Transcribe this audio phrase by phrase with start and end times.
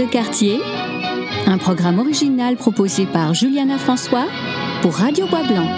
[0.00, 0.60] de quartier,
[1.46, 4.26] un programme original proposé par Juliana François
[4.80, 5.68] pour Radio Bois Blanc.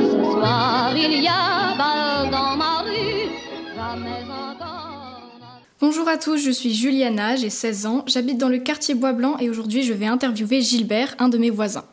[0.00, 3.28] Ce soir, il y a bal dans ma rue,
[3.76, 5.20] jamais encore.
[5.78, 9.36] Bonjour à tous, je suis Juliana, j'ai 16 ans, j'habite dans le quartier Bois Blanc
[9.38, 11.84] et aujourd'hui je vais interviewer Gilbert, un de mes voisins.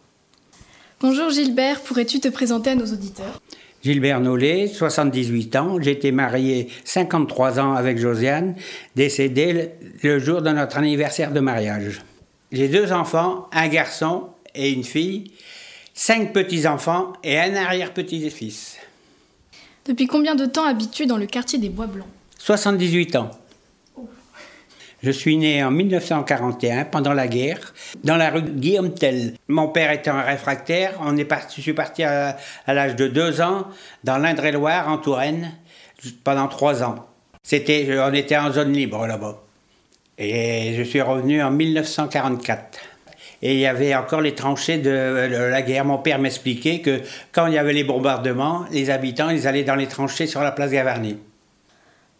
[1.02, 3.42] Bonjour Gilbert, pourrais-tu te présenter à nos auditeurs?
[3.84, 5.78] Gilbert Nollet, 78 ans.
[5.82, 8.56] J'ai été marié 53 ans avec Josiane,
[8.96, 9.70] décédée le,
[10.04, 12.02] le jour de notre anniversaire de mariage.
[12.52, 15.32] J'ai deux enfants, un garçon et une fille,
[15.94, 18.78] cinq petits-enfants et un arrière-petit-fils.
[19.86, 22.08] Depuis combien de temps habites-tu dans le quartier des Bois Blancs?
[22.38, 23.32] 78 ans.
[25.04, 27.74] Je suis né en 1941, pendant la guerre,
[28.04, 29.34] dans la rue Guillaume Tell.
[29.48, 30.94] Mon père était un réfractaire.
[31.02, 32.38] On est parti, je suis parti à,
[32.68, 33.66] l'âge de deux ans
[34.04, 35.54] dans l'Indre-et-Loire, en Touraine,
[36.24, 37.08] pendant trois ans.
[37.42, 39.42] C'était, on était en zone libre là-bas.
[40.20, 42.80] Et je suis revenu en 1944.
[43.42, 45.84] Et il y avait encore les tranchées de, de la guerre.
[45.84, 49.74] Mon père m'expliquait que quand il y avait les bombardements, les habitants, ils allaient dans
[49.74, 51.18] les tranchées sur la place Gavarnie.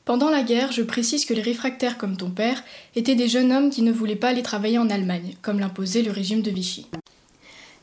[0.06, 2.64] Pendant la guerre, je précise que les réfractaires comme ton père
[2.96, 6.12] étaient des jeunes hommes qui ne voulaient pas aller travailler en Allemagne, comme l'imposait le
[6.12, 6.88] régime de Vichy.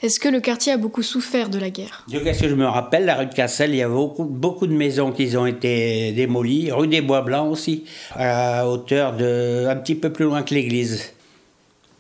[0.02, 2.05] Est-ce que le quartier a beaucoup souffert de la guerre?
[2.08, 4.72] De qu'est-ce que je me rappelle, la rue de Cassel, il y avait beaucoup, de
[4.72, 9.97] maisons qui ont été démolies, rue des Bois Blancs aussi, à hauteur de un petit
[9.97, 11.12] peu plus loin que l'église.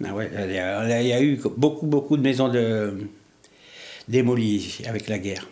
[0.04, 2.52] Ah ouais, il y a- eu beaucoup, beaucoup de maisons
[4.08, 5.48] démolies avec la guerre.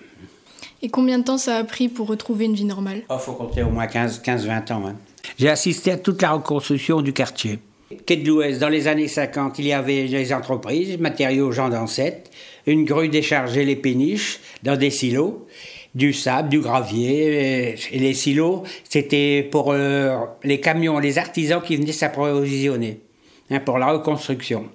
[0.83, 3.03] Et combien de temps ça a pris pour retrouver une vie normale?
[3.11, 4.87] Il faut compter au moins 15-20 ans.
[4.87, 4.97] hein.
[5.39, 7.59] J'ai assisté à toute la reconstruction du quartier.
[8.05, 12.31] Quai de l'Ouest, dans les années 50, il y avait les entreprises, matériaux Jean d'Ancette,
[12.67, 15.47] une grue déchargeait les péniches dans des silos,
[15.95, 17.71] du sable, du gravier.
[17.71, 23.01] Et et les silos, c'était pour euh, les camions, les artisans qui venaient s'approvisionner
[23.51, 24.67] hein, pour la reconstruction.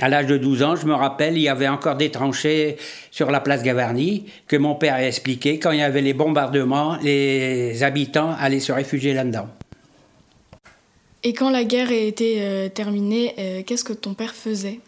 [0.00, 2.76] À l'âge de 12 ans, je me rappelle, il y avait encore des tranchées
[3.10, 5.58] sur la place Gavarnie que mon père a expliqué.
[5.58, 9.48] Quand il y avait les bombardements, les habitants allaient se réfugier là-dedans.
[11.22, 14.80] Et quand la guerre a été euh, terminée, euh, qu'est-ce que ton père faisait?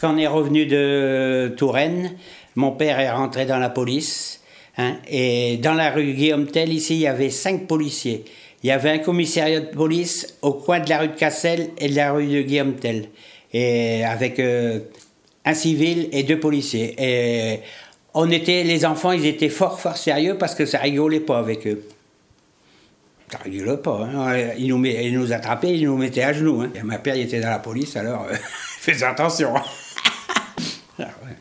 [0.00, 2.12] Quand on est revenu de Touraine,
[2.54, 4.40] mon père est rentré dans la police.
[4.78, 8.24] hein, et dans la rue Guillaume Tell, ici, il y avait cinq policiers.
[8.62, 11.88] Il y avait un commissariat de police au coin de la rue de Cassel et
[11.88, 13.08] de la rue de Guillaume Tell.
[13.52, 14.80] Et avec euh,
[15.44, 16.94] un civil et deux policiers.
[16.98, 17.60] Et
[18.14, 21.66] on était, les enfants, ils étaient fort, fort sérieux parce que ça rigolait pas avec
[21.66, 21.84] eux.
[23.30, 24.08] Ça rigolait pas.
[24.12, 24.54] Hein.
[24.58, 26.62] Ils, nous ils nous attrapaient, ils nous mettaient à genoux.
[26.62, 26.70] Hein.
[26.74, 28.34] Et mon père, il était dans la police, alors euh,
[28.78, 29.54] fais attention.
[31.00, 31.36] Ah, ouais.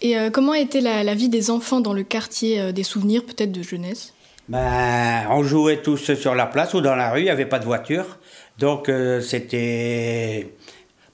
[0.00, 3.24] Et euh, comment était la, la vie des enfants dans le quartier euh, Des souvenirs
[3.24, 4.14] peut-être de jeunesse?
[4.48, 7.58] Ben, on jouait tous sur la place ou dans la rue, il n'y avait pas
[7.58, 8.18] de voiture.
[8.58, 10.54] Donc euh, c'était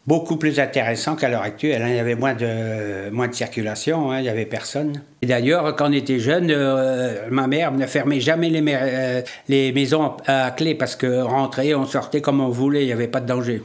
[0.06, 1.80] beaucoup plus intéressant qu'à l'heure actuelle.
[1.82, 1.88] hein.
[1.88, 5.00] Il y avait moins de, moins de circulation, hein, il n'y avait personne.
[5.22, 9.72] Et d'ailleurs, quand on était jeune, euh, ma mère ne fermait jamais les, euh, les
[9.72, 13.20] maisons à clé parce que rentrer, on sortait comme on voulait, il n'y avait pas
[13.20, 13.62] de danger.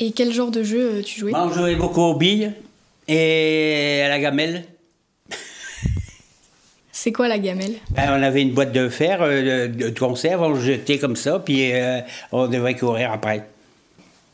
[0.00, 1.32] Et quel genre de jeu euh, tu jouais?
[1.32, 2.52] Ben, on jouait beaucoup aux billes
[3.06, 4.64] et à la gamelle.
[6.92, 7.74] C'est quoi la gamelle?
[7.90, 11.16] Ben, on avait une boîte de fer, euh, de, de conserve, on le jetait comme
[11.16, 11.72] ça, puis
[12.32, 13.44] on devait courir après.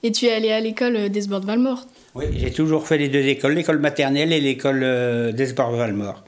[0.02, 3.52] Et tu es allé à l'école euh, d'Esbord-Valmort Oui, j'ai toujours fait les deux écoles,
[3.54, 6.24] l'école maternelle et l'école euh, d'Esbord-Valmort.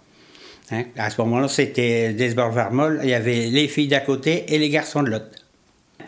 [0.70, 4.68] Hein, À ce moment-là, c'était d'Esbord-Valmort, il y avait les filles d'à côté et les
[4.68, 5.26] garçons de l'autre.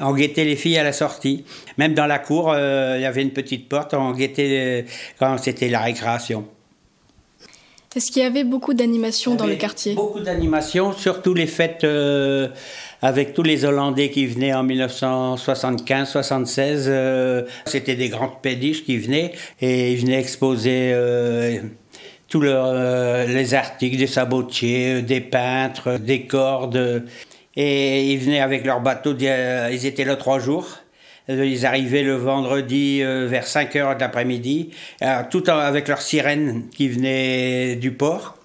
[0.01, 1.45] On guettait les filles à la sortie.
[1.79, 4.85] Même dans la cour, euh, il y avait une petite porte, on guettait
[5.19, 6.47] quand c'était la récréation.
[7.97, 9.95] Est-ce qu'il y avait beaucoup d'animations dans le quartier?
[9.95, 12.49] Beaucoup d'animations, surtout les fêtes euh,
[13.05, 16.87] avec tous les Hollandais qui venaient en 1975-76.
[16.89, 21.59] euh, C'était des grandes pédiches qui venaient et ils venaient exposer euh,
[22.29, 27.05] tous leurs, euh, les articles des sabotiers, des peintres, des cordes.
[27.57, 30.79] Et ils venaient avec leur bateau, ils étaient là trois jours.
[31.29, 34.71] Ils arrivaient le vendredi vers 5 heures de l'après-midi,
[35.31, 38.37] tout avec leurs sirènes qui venaient du port.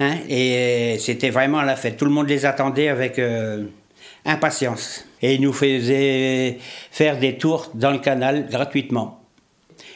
[0.00, 1.98] Hein, et c'était vraiment la fête.
[1.98, 3.20] Tout le monde les attendait avec
[4.24, 5.04] impatience.
[5.22, 6.58] Et ils nous faisaient
[6.90, 9.20] faire des tours dans le canal gratuitement.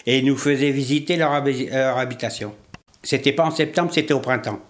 [0.06, 2.52] Et ils nous faisaient visiter leur, leur habitation.
[3.02, 4.60] C'était pas en septembre, c'était au printemps.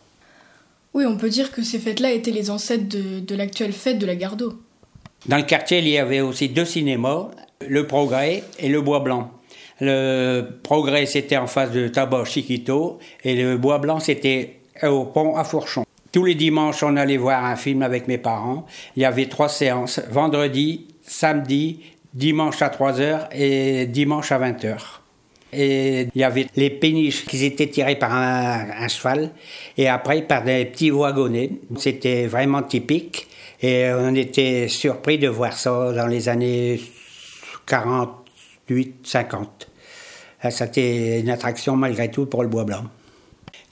[0.93, 4.07] Oui, on peut dire que ces fêtes-là étaient les ancêtres de, de l'actuelle fête de
[4.07, 4.55] la Gardeau.
[5.27, 7.31] Dans le quartier, il y avait aussi deux cinémas,
[7.67, 9.31] le Progrès et le Bois Blanc.
[9.81, 15.37] Le Progrès, c'était en face de Tabac Chiquito, et le Bois Blanc, c'était au pont
[15.37, 15.84] à Fourchon.
[16.15, 18.67] Tous les dimanches, on allait voir un film avec mes parents.
[18.95, 21.81] Il y avait trois séances, vendredi, samedi,
[22.13, 24.77] dimanche à 3h et dimanche à 20h.
[25.53, 29.33] Et il y avait les péniches qui étaient tirées par un, cheval
[29.77, 31.51] et après par des petits wagonnets.
[31.79, 33.27] C'était vraiment typique
[33.61, 36.81] et on était surpris de voir ça dans les années
[37.67, 39.69] 48, 50.
[40.49, 42.85] C'était une attraction malgré tout pour le Bois Blanc.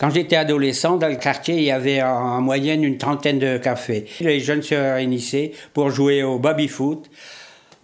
[0.03, 4.07] Quand j'étais adolescent, dans le quartier, il y avait en moyenne une trentaine de cafés.
[4.19, 7.09] Les jeunes se réunissaient pour jouer au baby-foot,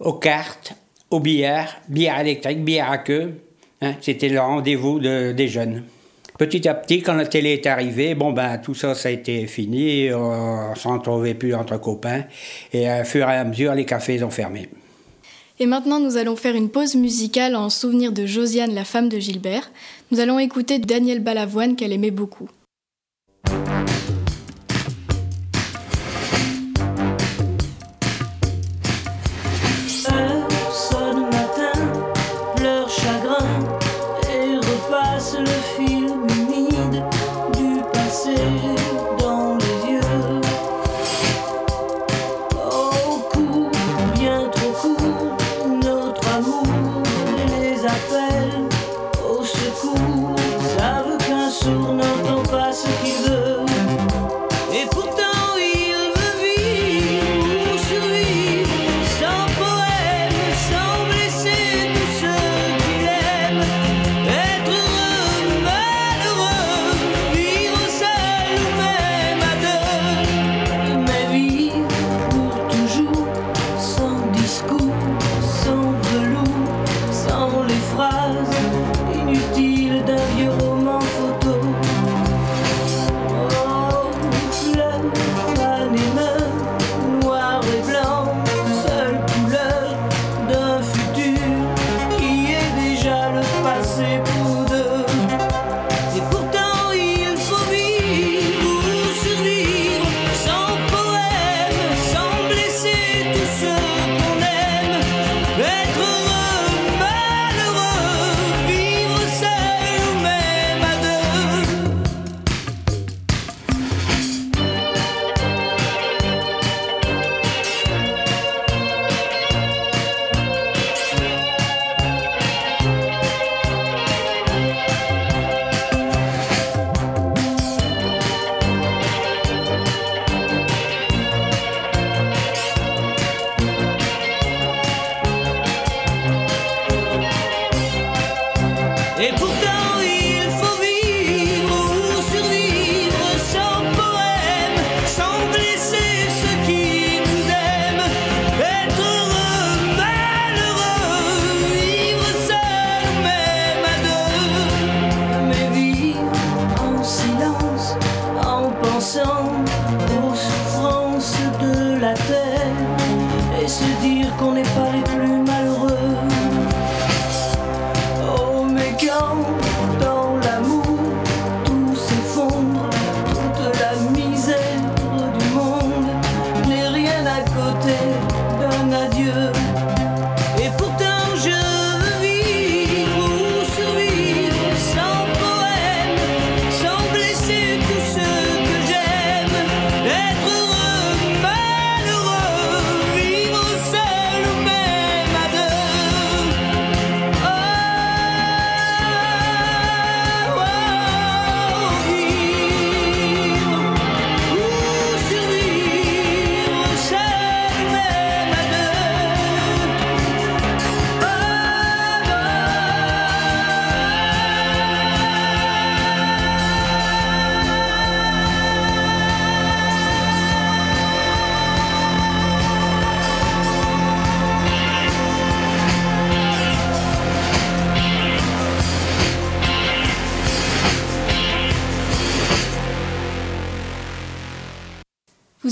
[0.01, 0.73] aux cartes,
[1.11, 3.35] au billard, billard électrique, billard à queue.
[3.81, 5.85] Hein, c'était le rendez-vous des jeunes.
[6.37, 9.47] Petit à petit, quand la télé est arrivée, bon ben tout ça, ça a été
[9.47, 10.13] fini.
[10.13, 12.25] On s'en trouvait plus entre copains.
[12.73, 14.67] Et à fur et à mesure, les cafés ont fermé.
[15.61, 19.19] Et maintenant, nous allons faire une pause musicale en souvenir de Josiane, la femme de
[19.19, 19.69] Gilbert.
[20.11, 22.49] Nous allons écouter Daniel Balavoine qu'elle aimait beaucoup.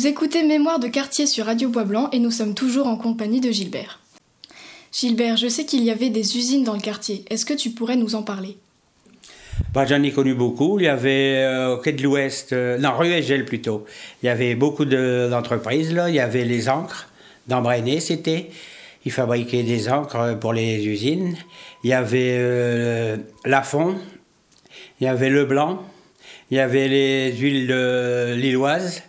[0.08, 3.52] Écoutez Mémoire de quartier sur Radio Bois Blanc et nous sommes toujours en compagnie de
[3.52, 4.00] Gilbert.
[4.94, 7.26] Gilbert, je sais qu'il y avait des usines dans le quartier.
[7.30, 8.56] Est-ce que tu pourrais nous en parler?
[9.74, 10.80] Bah, J'en ai connu beaucoup.
[10.80, 13.84] Il y avait euh, au quai de l'Ouest, euh, non, rue Egel plutôt.
[14.24, 15.94] Il y avait beaucoup d'entreprises.
[15.94, 16.08] là.
[16.08, 17.10] Il y avait les encres,
[17.48, 18.50] d'Embrainé c'était.
[19.04, 21.36] Ils fabriquaient des encres pour les usines.
[21.84, 23.98] Il y avait euh, Lafont,
[25.02, 25.84] il y avait Leblanc,
[26.50, 27.68] il y avait les huiles
[28.38, 29.04] lilloises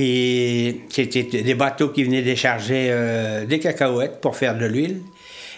[0.00, 5.00] qui c'était des bateaux qui venaient décharger euh, des cacahuètes pour faire de l'huile.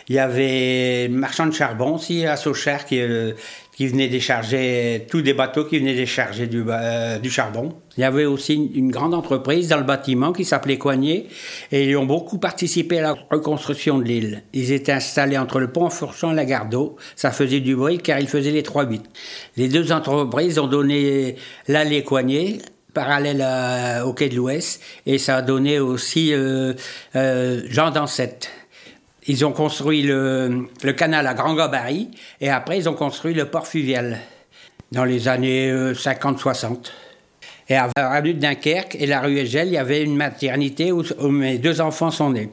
[0.08, 3.32] Il y avait marchand de charbon aussi à Sochar qui, euh,
[3.72, 7.72] qui venait décharger tous des bateaux qui venaient décharger du, euh, charbon.
[7.96, 11.26] Il y avait aussi une, une grande entreprise dans le bâtiment qui s'appelait Coignet
[11.70, 14.42] et ils ont beaucoup participé à la reconstruction de l'île.
[14.52, 16.96] Ils étaient installés entre le pont Fourchon et la gare d'eau.
[17.14, 19.02] Ça faisait du bruit car ils faisaient les 3-8.
[19.56, 21.36] Les deux entreprises ont donné
[21.68, 22.58] l'allée Coignet
[22.92, 26.74] parallèle à- au quai de l'Ouest et ça a donné aussi euh,
[27.16, 28.50] euh, Jean Dansette.
[29.28, 33.66] Ils ont construit le, canal à grand gabarit et après ils ont construit le port
[33.66, 34.18] fluvial
[34.90, 36.90] dans les années euh, 50-60.
[37.68, 40.90] Et à la rue de Dunkerque et la rue Egel, il y avait une maternité
[40.92, 42.50] où, mes deux enfants sont nés.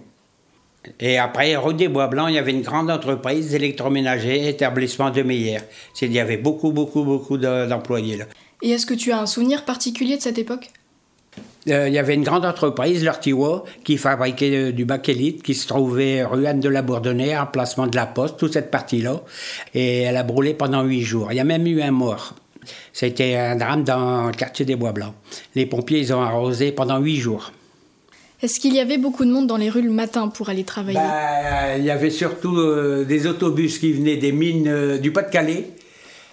[0.99, 5.25] Et après, rue des Bois Blancs, il y avait une grande entreprise d'électroménager, établissement de.
[5.93, 8.25] C'est- Il y avait beaucoup, beaucoup, beaucoup de- d'employés là.
[8.61, 10.71] Et est-ce que tu as un souvenir particulier de cette époque?
[11.67, 15.67] Euh, il y avait une grande entreprise, l'Ortiwa, qui fabriquait euh, du bakélite, qui se
[15.67, 19.21] trouvait rue Anne de la Bourdonnais, emplacement de la Poste, toute cette partie-là.
[19.73, 21.31] Et elle a brûlé pendant huit jours.
[21.31, 22.35] Il y a même eu un mort.
[22.93, 25.13] C'était un drame dans le quartier des Bois Blancs.
[25.55, 27.51] Les pompiers, ils ont arrosé pendant huit jours.
[28.41, 30.97] Est-ce qu'il y avait beaucoup de monde dans les rues le matin pour aller travailler?
[30.97, 35.71] Bah, il y avait surtout euh, des autobus qui venaient des mines du Pas-de-Calais,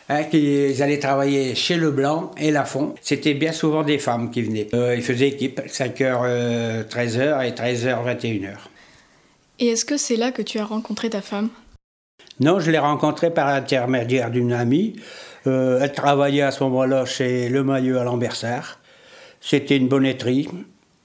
[0.08, 2.94] hein, qui ils allaient travailler chez Leblanc et Lafont.
[3.00, 4.68] C'était bien souvent des femmes qui venaient.
[4.74, 8.56] Euh, ils faisaient équipe, 5h, 13h et 13h, 21h.
[9.58, 11.48] Et est-ce que c'est là que tu as rencontré ta femme?
[12.40, 14.96] Non, je l'ai rencontrée par l'intermédiaire d'une amie.
[15.46, 18.78] Euh, elle travaillait à ce moment-là chez Le Maillot à Lambersart.
[19.40, 20.48] C'était une bonnetterie.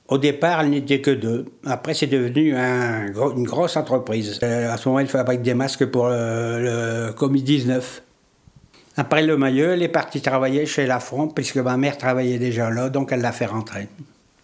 [0.09, 1.45] Au départ, elle n'était que deux.
[1.65, 4.39] Après, c'est devenu un une grosse entreprise.
[4.43, 7.81] Euh, à ce moment, elle fabrique des masques pour le, le Covid-19.
[8.97, 12.89] Après Le Maillot, elle est partie travailler chez Lafont, puisque ma mère travaillait déjà là,
[12.89, 13.87] donc elle l'a fait rentrer.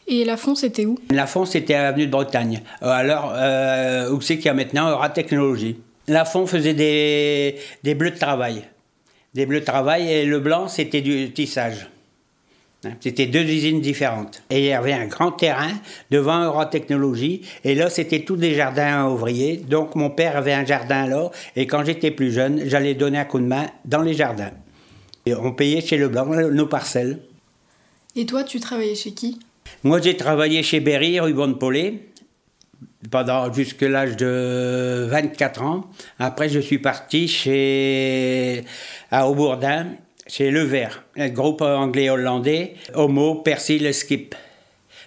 [0.08, 0.98] Et Lafont, c'était où?
[1.12, 2.62] Lafont, c'était à l'avenue de Bretagne.
[2.82, 5.82] Euh, Alors, euh, où c'est qu'il y a maintenant Aura Technologie.
[6.08, 8.64] Lafont faisait des, des bleus de travail.
[9.34, 11.90] Des bleus de travail et le blanc, c'était du tissage.
[12.88, 14.42] Hein, C'était deux usines différentes.
[14.50, 15.72] Et il y avait un grand terrain
[16.12, 17.42] devant Aura Technologie.
[17.64, 19.58] Et là, c'était tous des jardins ouvriers.
[19.58, 21.30] Donc, mon père avait un jardin là.
[21.56, 24.52] Et quand j'étais plus jeune, j'allais donner un coup de main dans les jardins.
[25.26, 27.20] Et on payait chez le blanc nos parcelles.
[28.16, 29.40] Et toi, tu travaillais chez qui?
[29.84, 32.08] Moi, j'ai travaillé chez Berry, rue Bonne-Paulet,
[33.12, 35.88] pendant jusque l'âge de 24 ans.
[36.18, 38.64] Après, je suis parti chez,
[39.12, 39.88] à Aubourdin,
[40.28, 44.36] chez Le Vert, un groupe anglais-hollandais, Homo, Persil, Skip,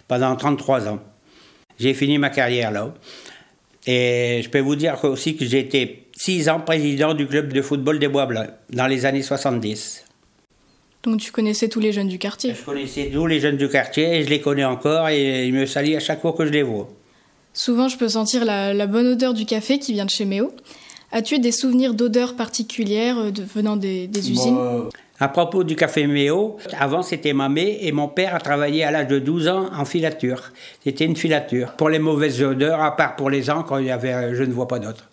[0.09, 0.99] pendant 33 ans.
[1.79, 2.93] J'ai fini ma carrière là.
[3.87, 7.63] Et je peux vous dire aussi que j'ai été 6 ans président du club de
[7.63, 10.05] football des Bois Blancs, dans les années 70.
[11.03, 12.55] Donc tu connaissais tous les jeunes du quartier.
[12.55, 15.65] Je connaissais tous les jeunes du quartier et je les connais encore et ils me
[15.65, 16.89] saluent à chaque fois que je les vois.
[17.55, 20.53] Souvent, je peux sentir la, la bonne odeur du café qui vient de chez Méo.
[21.11, 24.57] As-tu des souvenirs d'odeurs particulières euh, de- venant des, des usines?
[25.23, 29.09] À propos du café Méo, avant c'était mamé et mon père a travaillé à l'âge
[29.09, 30.51] de 12 ans en filature.
[30.83, 31.73] C'était une filature.
[31.73, 34.45] Pour les mauvaises odeurs, à part pour les ans, quand il y avait, euh, je
[34.45, 35.11] ne vois pas d'autres.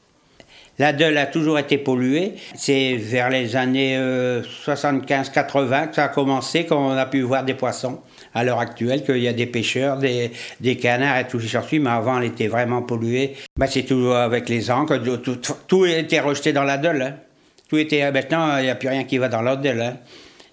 [0.79, 2.35] La Deule a toujours été polluée.
[2.55, 7.43] C'est vers les années euh, 75-80 que ça a commencé, quand on a pu voir
[7.43, 7.99] des poissons.
[8.33, 10.31] À l'heure actuelle, qu'il y a des pêcheurs, des,
[10.77, 13.33] canards et tout ce qui mais avant, elle était vraiment polluée.
[13.57, 17.01] Ben, c'est toujours avec les encres, tout, tout, tout était rejeté dans la Deule.
[17.01, 17.26] hein.
[17.67, 19.81] Tout était, maintenant, il n'y a plus rien qui va dans Deule.
[19.81, 19.97] hein.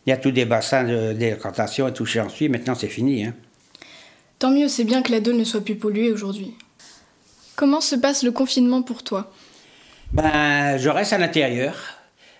[0.06, 2.48] Il y a tous des bassins de décantation et tout qui s'ensuit.
[2.48, 3.24] Maintenant, c'est fini.
[3.24, 3.34] hein.
[4.38, 6.54] Tant mieux, c'est bien que la Deule ne soit plus polluée aujourd'hui.
[7.56, 9.32] Comment se passe le confinement pour toi?
[10.12, 11.76] Ben, je reste à l'intérieur.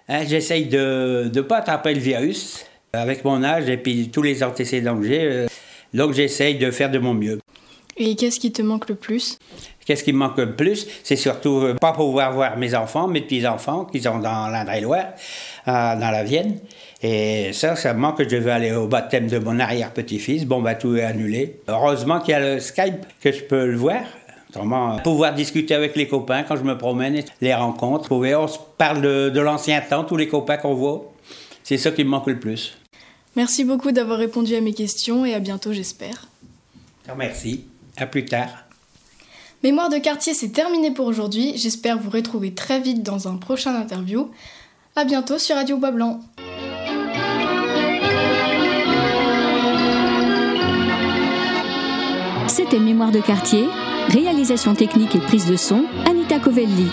[0.08, 4.42] Hein, J'essaye de ne pas attraper le virus avec mon âge et puis tous les
[4.42, 5.22] antécédents que j'ai.
[5.24, 5.46] euh,
[5.94, 7.38] donc j'essaye de faire de mon mieux.
[7.96, 9.38] Et qu'est-ce qui te manque le plus?
[9.84, 13.20] Qu'est-ce qui me manque le plus C'est surtout euh, pas pouvoir voir mes enfants, mes
[13.20, 15.08] petits-enfants qui sont dans l'Indre-et-Loire,
[15.68, 16.58] euh, dans la Vienne.
[17.02, 20.46] Et ça, ça me manque que je vais aller au baptême de mon arrière-petit-fils.
[20.46, 21.60] Bon, bah, tout est annulé.
[21.68, 24.00] Heureusement qu'il y a le Skype que je peux le voir.
[24.50, 28.10] Autrement, euh, pouvoir discuter avec les copains quand je me promène, les rencontres.
[28.12, 31.12] On se parle de, de l'ancien temps, tous les copains qu'on voit.
[31.62, 32.78] C'est ça qui me manque le plus.
[33.36, 36.28] Merci beaucoup d'avoir répondu à mes questions et à bientôt, j'espère.
[37.16, 37.64] Merci.
[37.96, 38.48] À plus tard.
[39.62, 41.56] Mémoire de quartier, c'est terminé pour aujourd'hui.
[41.56, 44.30] J'espère vous retrouver très vite dans un prochain interview.
[44.96, 46.20] À bientôt sur Radio Bois Blanc.
[52.46, 53.64] C'était Mémoire de quartier,
[54.10, 56.88] réalisation technique et prise de son, Anita Covelli.